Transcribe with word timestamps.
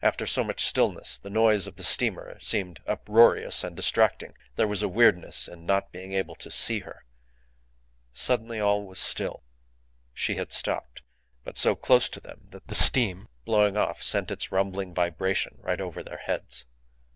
After 0.00 0.26
so 0.28 0.44
much 0.44 0.62
stillness 0.64 1.18
the 1.18 1.28
noise 1.28 1.66
of 1.66 1.74
the 1.74 1.82
steamer 1.82 2.38
seemed 2.38 2.78
uproarious 2.86 3.64
and 3.64 3.74
distracting. 3.74 4.34
There 4.54 4.68
was 4.68 4.80
a 4.80 4.86
weirdness 4.88 5.48
in 5.48 5.66
not 5.66 5.90
being 5.90 6.12
able 6.12 6.36
to 6.36 6.52
see 6.52 6.78
her. 6.86 7.04
Suddenly 8.12 8.60
all 8.60 8.86
was 8.86 9.00
still. 9.00 9.42
She 10.14 10.36
had 10.36 10.52
stopped, 10.52 11.02
but 11.42 11.58
so 11.58 11.74
close 11.74 12.08
to 12.10 12.20
them 12.20 12.46
that 12.50 12.68
the 12.68 12.76
steam, 12.76 13.26
blowing 13.44 13.76
off, 13.76 14.04
sent 14.04 14.30
its 14.30 14.52
rumbling 14.52 14.94
vibration 14.94 15.58
right 15.62 15.80
over 15.80 16.04
their 16.04 16.18
heads. 16.18 16.64